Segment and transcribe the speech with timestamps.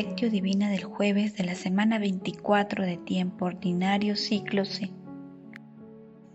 [0.00, 4.92] Divina del jueves de la semana 24 de tiempo ordinario ciclo C.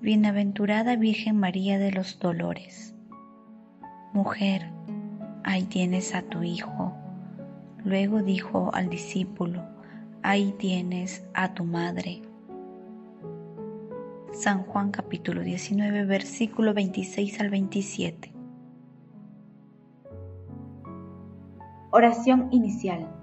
[0.02, 2.94] Bienaventurada Virgen María de los Dolores.
[4.12, 4.70] Mujer,
[5.46, 6.94] ahí tienes a tu Hijo.
[7.86, 9.64] Luego dijo al discípulo,
[10.24, 12.22] ahí tienes a tu madre.
[14.34, 18.34] San Juan capítulo 19 versículo 26 al 27.
[21.92, 23.23] Oración inicial.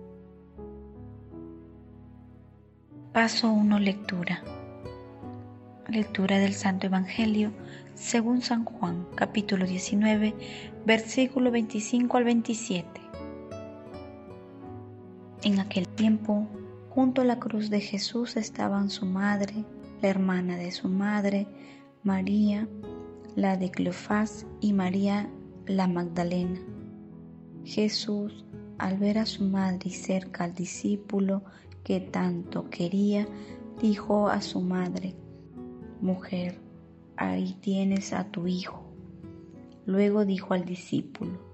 [3.13, 3.79] Paso 1.
[3.79, 4.41] Lectura.
[5.89, 7.51] Lectura del Santo Evangelio
[7.93, 10.33] según San Juan, capítulo 19,
[10.85, 13.01] versículo 25 al 27.
[15.43, 16.47] En aquel tiempo,
[16.89, 19.65] junto a la cruz de Jesús estaban su madre,
[20.01, 21.47] la hermana de su madre,
[22.03, 22.69] María,
[23.35, 25.29] la de Cleofás y María
[25.65, 26.61] la Magdalena.
[27.65, 28.45] Jesús,
[28.77, 31.43] al ver a su madre y cerca al discípulo
[31.83, 33.27] que tanto quería,
[33.81, 35.15] dijo a su madre,
[36.01, 36.59] Mujer,
[37.15, 38.83] ahí tienes a tu hijo.
[39.85, 41.51] Luego dijo al discípulo,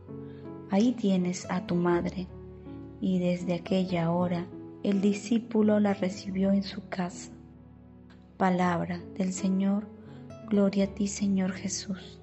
[0.70, 2.28] Ahí tienes a tu madre.
[3.00, 4.48] Y desde aquella hora
[4.84, 7.32] el discípulo la recibió en su casa.
[8.38, 9.88] Palabra del Señor,
[10.50, 12.22] gloria a ti Señor Jesús.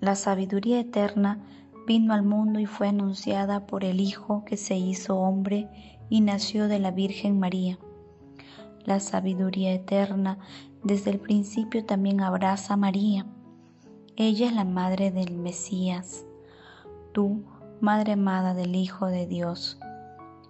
[0.00, 1.42] La sabiduría eterna
[1.86, 5.68] vino al mundo y fue anunciada por el Hijo que se hizo hombre
[6.08, 7.78] y nació de la Virgen María.
[8.84, 10.38] La sabiduría eterna
[10.82, 13.26] desde el principio también abraza a María.
[14.16, 16.24] Ella es la madre del Mesías.
[17.12, 17.44] Tú,
[17.80, 19.78] Madre amada del Hijo de Dios.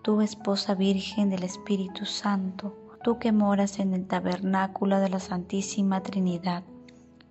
[0.02, 2.76] Tú, esposa virgen del Espíritu Santo.
[3.02, 6.62] Tú que moras en el tabernáculo de la Santísima Trinidad.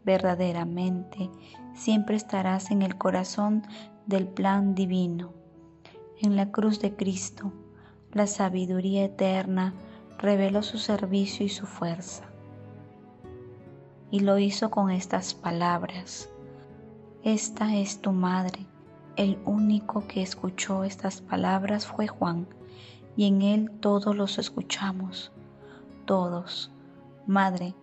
[0.03, 1.29] Verdaderamente,
[1.73, 3.63] siempre estarás en el corazón
[4.05, 5.33] del plan divino.
[6.21, 7.51] En la cruz de Cristo,
[8.11, 9.73] la sabiduría eterna
[10.17, 12.23] reveló su servicio y su fuerza.
[14.11, 16.29] Y lo hizo con estas palabras.
[17.23, 18.65] Esta es tu madre.
[19.15, 22.47] El único que escuchó estas palabras fue Juan,
[23.15, 25.31] y en él todos los escuchamos.
[26.05, 26.71] Todos.
[27.27, 27.75] Madre,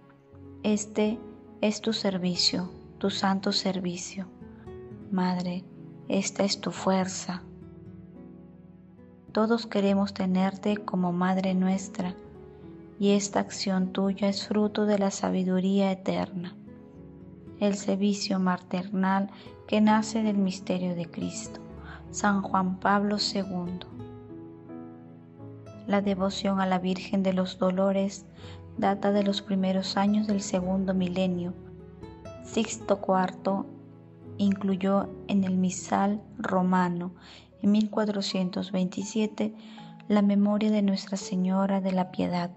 [0.62, 1.18] este
[1.60, 4.26] es tu servicio, tu santo servicio.
[5.10, 5.64] Madre,
[6.08, 7.42] esta es tu fuerza.
[9.32, 12.14] Todos queremos tenerte como Madre nuestra,
[12.98, 16.54] y esta acción tuya es fruto de la sabiduría eterna,
[17.58, 19.30] el servicio maternal
[19.66, 21.60] que nace del misterio de Cristo.
[22.10, 23.78] San Juan Pablo II.
[25.86, 28.26] La devoción a la Virgen de los Dolores
[28.76, 31.54] data de los primeros años del segundo milenio.
[32.52, 33.64] Sixto IV
[34.36, 37.14] incluyó en el misal romano
[37.62, 39.54] en 1427
[40.08, 42.50] la memoria de Nuestra Señora de la Piedad.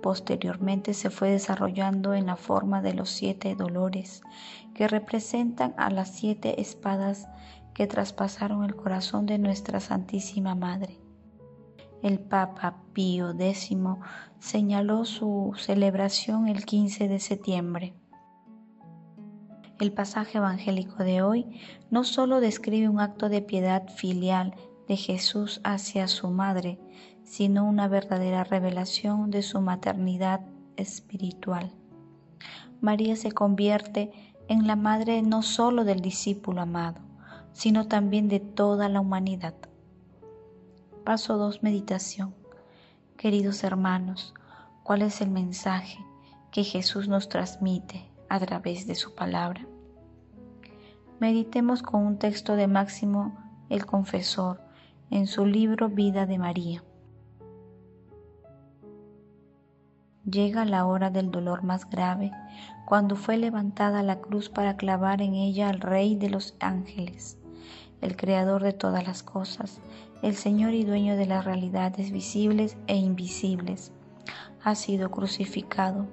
[0.00, 4.22] Posteriormente se fue desarrollando en la forma de los siete dolores
[4.74, 7.26] que representan a las siete espadas
[7.74, 11.00] que traspasaron el corazón de nuestra Santísima Madre.
[12.00, 13.76] El Papa Pío X
[14.38, 17.94] señaló su celebración el 15 de septiembre.
[19.80, 24.54] El pasaje evangélico de hoy no solo describe un acto de piedad filial
[24.86, 26.78] de Jesús hacia su madre,
[27.24, 30.42] sino una verdadera revelación de su maternidad
[30.76, 31.72] espiritual.
[32.80, 34.12] María se convierte
[34.46, 37.00] en la madre no solo del discípulo amado,
[37.52, 39.54] sino también de toda la humanidad.
[41.04, 41.64] Paso 2.
[41.64, 42.32] Meditación.
[43.16, 44.34] Queridos hermanos,
[44.84, 45.98] ¿cuál es el mensaje
[46.52, 49.64] que Jesús nos transmite a través de su palabra.
[51.20, 53.32] Meditemos con un texto de Máximo
[53.70, 54.60] el Confesor
[55.10, 56.82] en su libro Vida de María.
[60.28, 62.32] Llega la hora del dolor más grave,
[62.86, 67.38] cuando fue levantada la cruz para clavar en ella al Rey de los ángeles,
[68.00, 69.80] el Creador de todas las cosas,
[70.22, 73.92] el Señor y dueño de las realidades visibles e invisibles.
[74.64, 76.06] Ha sido crucificado.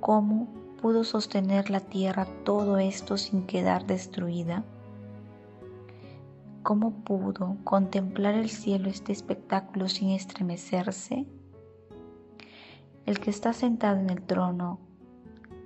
[0.00, 0.48] ¿Cómo
[0.80, 4.64] pudo sostener la tierra todo esto sin quedar destruida?
[6.62, 11.26] ¿Cómo pudo contemplar el cielo este espectáculo sin estremecerse?
[13.06, 14.80] El que está sentado en el trono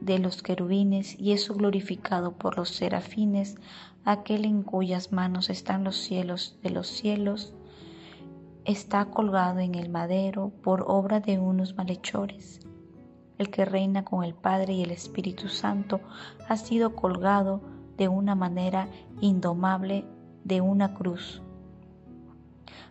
[0.01, 3.57] de los querubines y es glorificado por los serafines,
[4.05, 7.55] aquel en cuyas manos están los cielos de los cielos,
[8.65, 12.61] está colgado en el madero por obra de unos malhechores.
[13.45, 16.01] El que reina con el Padre y el Espíritu Santo
[16.49, 17.61] ha sido colgado
[17.99, 18.89] de una manera
[19.21, 20.07] indomable
[20.45, 21.43] de una cruz.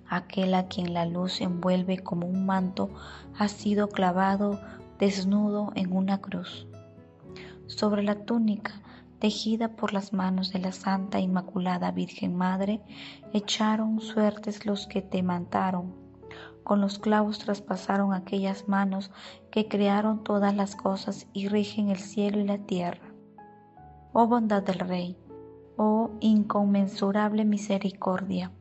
[0.08, 2.92] Aquel a quien la luz envuelve como un manto
[3.36, 4.60] ha sido clavado
[5.00, 6.68] desnudo en una cruz.
[7.66, 8.74] Sobre la túnica
[9.18, 12.80] tejida por las manos de la Santa Inmaculada Virgen Madre,
[13.34, 16.03] echaron suertes los que te mantaron.
[16.64, 19.12] Con los clavos traspasaron aquellas manos
[19.52, 23.14] que crearon todas las cosas y rigen el cielo y la tierra.
[24.14, 25.18] Oh bondad del Rey,
[25.78, 28.52] oh inconmensurable misericordia,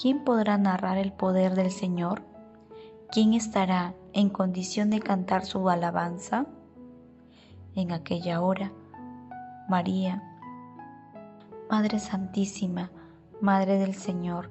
[0.00, 2.22] ¿quién podrá narrar el poder del Señor?
[3.10, 6.46] ¿Quién estará en condición de cantar su alabanza?
[7.74, 8.72] En aquella hora,
[9.68, 10.22] María,
[11.70, 12.90] Madre Santísima,
[13.40, 14.50] Madre del Señor,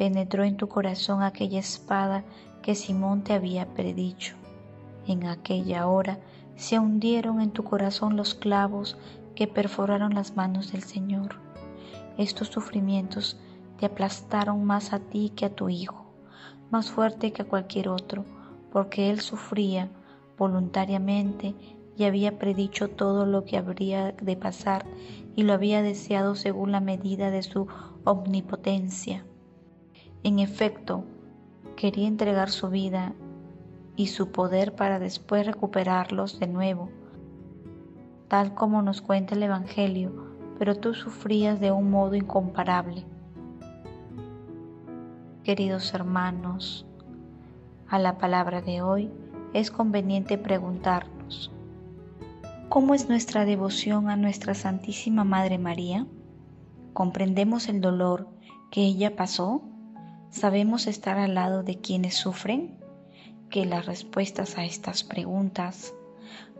[0.00, 2.24] penetró en tu corazón aquella espada
[2.62, 4.34] que Simón te había predicho.
[5.06, 6.18] En aquella hora
[6.56, 8.96] se hundieron en tu corazón los clavos
[9.34, 11.34] que perforaron las manos del Señor.
[12.16, 13.38] Estos sufrimientos
[13.78, 16.06] te aplastaron más a ti que a tu Hijo,
[16.70, 18.24] más fuerte que a cualquier otro,
[18.72, 19.90] porque Él sufría
[20.38, 21.54] voluntariamente
[21.98, 24.86] y había predicho todo lo que habría de pasar
[25.36, 27.66] y lo había deseado según la medida de su
[28.04, 29.26] omnipotencia.
[30.22, 31.04] En efecto,
[31.76, 33.14] quería entregar su vida
[33.96, 36.90] y su poder para después recuperarlos de nuevo,
[38.28, 40.12] tal como nos cuenta el Evangelio,
[40.58, 43.04] pero tú sufrías de un modo incomparable.
[45.42, 46.86] Queridos hermanos,
[47.88, 49.10] a la palabra de hoy
[49.54, 51.50] es conveniente preguntarnos,
[52.70, 56.06] ¿Cómo es nuestra devoción a nuestra Santísima Madre María?
[56.92, 58.28] ¿Comprendemos el dolor
[58.70, 59.69] que ella pasó?
[60.30, 62.78] ¿Sabemos estar al lado de quienes sufren?
[63.50, 65.92] Que las respuestas a estas preguntas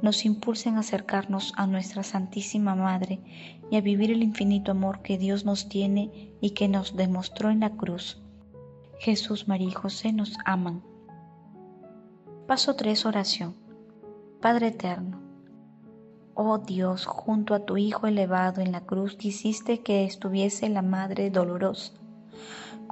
[0.03, 3.21] nos impulsen a acercarnos a nuestra Santísima Madre
[3.71, 7.61] y a vivir el infinito amor que Dios nos tiene y que nos demostró en
[7.61, 8.21] la cruz.
[8.99, 10.83] Jesús, María y José nos aman.
[12.49, 13.07] Paso 3.
[13.07, 13.55] Oración.
[14.41, 15.21] Padre Eterno
[16.35, 21.31] Oh Dios, junto a tu Hijo elevado en la cruz, quisiste que estuviese la Madre
[21.31, 21.93] dolorosa.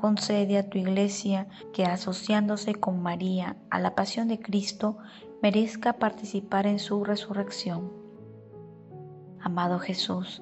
[0.00, 4.97] Concede a tu Iglesia que, asociándose con María a la pasión de Cristo,
[5.43, 7.93] merezca participar en su resurrección.
[9.41, 10.41] Amado Jesús,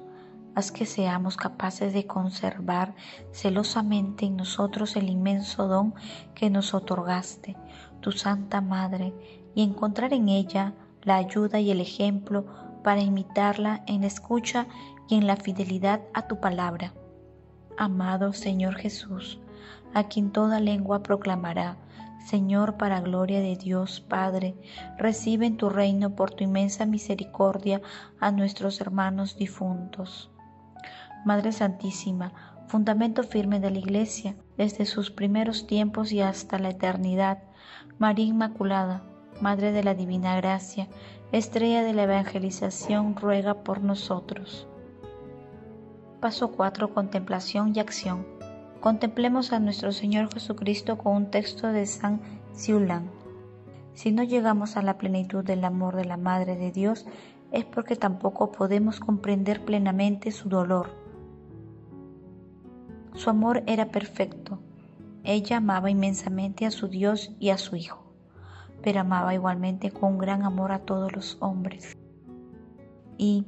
[0.53, 2.93] haz que seamos capaces de conservar
[3.31, 5.95] celosamente en nosotros el inmenso don
[6.35, 7.57] que nos otorgaste,
[7.99, 9.11] tu Santa Madre,
[9.55, 12.45] y encontrar en ella la ayuda y el ejemplo
[12.83, 14.67] para imitarla en la escucha
[15.09, 16.93] y en la fidelidad a tu palabra.
[17.75, 19.39] Amado Señor Jesús,
[19.93, 21.77] a quien toda lengua proclamará,
[22.27, 24.55] Señor, para gloria de Dios Padre,
[24.97, 27.81] recibe en tu reino por tu inmensa misericordia
[28.19, 30.29] a nuestros hermanos difuntos.
[31.23, 32.33] Madre Santísima,
[32.67, 37.43] fundamento firme de la Iglesia, desde sus primeros tiempos y hasta la eternidad,
[37.97, 39.03] María Inmaculada,
[39.39, 40.89] Madre de la Divina Gracia,
[41.31, 44.67] Estrella de la Evangelización, ruega por nosotros.
[46.19, 46.93] Paso 4.
[46.93, 48.36] Contemplación y acción.
[48.87, 52.21] Contemplemos a nuestro Señor Jesucristo con un texto de San
[52.55, 53.11] Ciulán.
[53.93, 57.05] Si no llegamos a la plenitud del amor de la Madre de Dios,
[57.51, 60.91] es porque tampoco podemos comprender plenamente su dolor.
[63.13, 64.59] Su amor era perfecto.
[65.25, 68.05] Ella amaba inmensamente a su Dios y a su Hijo
[68.81, 71.97] pero amaba igualmente con gran amor a todos los hombres.
[73.17, 73.45] ¿Y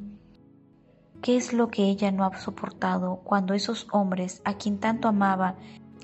[1.22, 5.56] qué es lo que ella no ha soportado cuando esos hombres a quien tanto amaba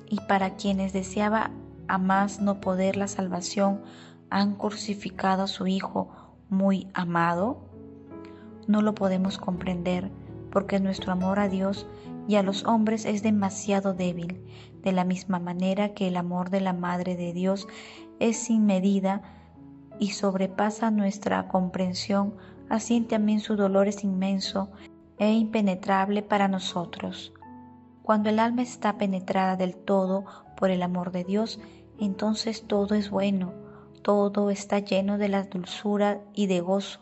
[0.09, 1.51] y para quienes deseaba
[1.87, 3.81] a más no poder la salvación
[4.29, 6.09] han crucificado a su Hijo
[6.49, 7.61] muy amado?
[8.67, 10.11] No lo podemos comprender
[10.51, 11.87] porque nuestro amor a Dios
[12.27, 14.41] y a los hombres es demasiado débil,
[14.81, 17.67] de la misma manera que el amor de la Madre de Dios
[18.19, 19.21] es sin medida
[19.99, 22.35] y sobrepasa nuestra comprensión,
[22.69, 24.69] así también su dolor es inmenso
[25.17, 27.33] e impenetrable para nosotros.
[28.01, 31.59] Cuando el alma está penetrada del todo por el amor de Dios,
[31.99, 33.53] entonces todo es bueno,
[34.01, 36.99] todo está lleno de la dulzura y de gozo.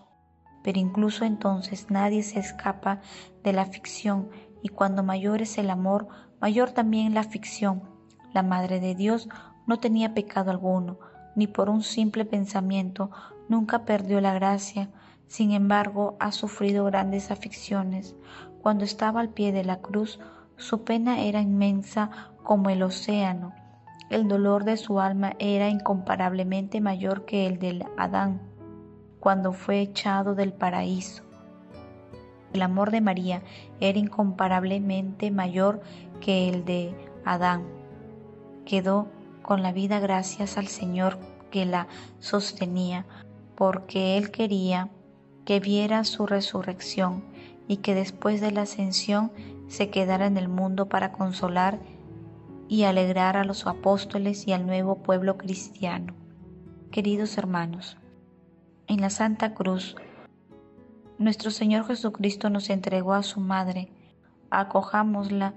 [0.63, 3.01] Pero incluso entonces nadie se escapa
[3.43, 4.29] de la ficción
[4.61, 6.07] y cuando mayor es el amor,
[6.39, 7.83] mayor también la aflicción.
[8.33, 9.27] La Madre de Dios
[9.67, 10.99] no tenía pecado alguno,
[11.35, 13.11] ni por un simple pensamiento
[13.49, 14.89] nunca perdió la gracia,
[15.27, 18.15] sin embargo ha sufrido grandes aflicciones.
[18.61, 20.19] Cuando estaba al pie de la cruz,
[20.57, 23.53] su pena era inmensa como el océano.
[24.09, 28.41] El dolor de su alma era incomparablemente mayor que el del Adán,
[29.19, 31.23] cuando fue echado del paraíso.
[32.53, 33.41] El amor de María
[33.79, 35.81] era incomparablemente mayor
[36.21, 36.93] que el de
[37.25, 37.63] Adán.
[38.65, 39.07] Quedó
[39.41, 41.17] con la vida gracias al Señor
[41.49, 41.87] que la
[42.19, 43.05] sostenía,
[43.55, 44.89] porque Él quería
[45.45, 47.23] que viera su resurrección
[47.67, 49.31] y que después de la ascensión
[49.67, 51.79] se quedara en el mundo para consolar
[52.67, 56.13] y alegrar a los apóstoles y al nuevo pueblo cristiano.
[56.91, 57.97] Queridos hermanos,
[58.87, 59.95] en la Santa Cruz,
[61.17, 63.91] nuestro Señor Jesucristo nos entregó a su Madre.
[64.49, 65.53] Acojámosla,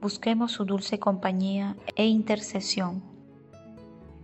[0.00, 3.02] busquemos su dulce compañía e intercesión.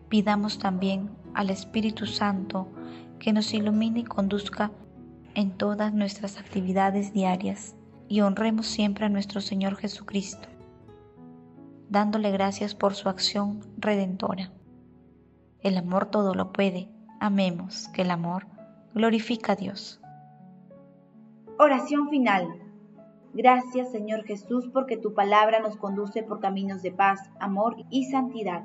[0.09, 2.69] Pidamos también al Espíritu Santo
[3.19, 4.71] que nos ilumine y conduzca
[5.35, 7.77] en todas nuestras actividades diarias
[8.09, 10.49] y honremos siempre a nuestro Señor Jesucristo,
[11.89, 14.53] dándole gracias por su acción redentora.
[15.61, 16.89] El amor todo lo puede.
[17.21, 18.47] Amemos que el amor
[18.95, 20.01] glorifica a Dios.
[21.59, 22.47] Oración final.
[23.33, 28.65] Gracias Señor Jesús porque tu palabra nos conduce por caminos de paz, amor y santidad.